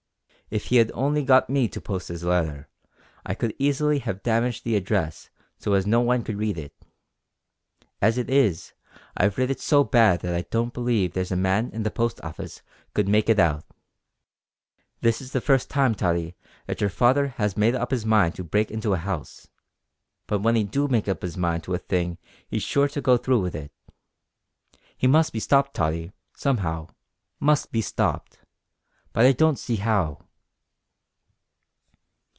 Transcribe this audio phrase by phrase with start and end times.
[0.51, 2.67] If he had only got me to post his letter,
[3.25, 6.75] I could easily have damaged the address so as no one could read it.
[8.01, 8.73] As it is,
[9.15, 12.19] I've writ it so bad that I don't believe there's a man in the Post
[12.21, 13.63] Office could make it out.
[14.99, 18.43] This is the first time, Tottie, that your father has made up his mind to
[18.43, 19.47] break into a 'ouse,
[20.27, 22.17] but when he do make up his mind to a thing
[22.49, 23.71] he's sure to go through with it.
[24.97, 26.89] He must be stopped, Tottie, somehow
[27.39, 28.39] must be stopped
[29.13, 30.27] but I don't see how."